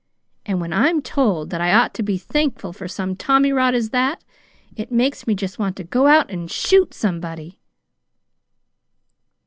[0.47, 3.91] And when I'm told that I ought to be thankful for some such tommyrot as
[3.91, 4.23] that,
[4.75, 7.59] it makes me just want to go out and shoot somebody!'"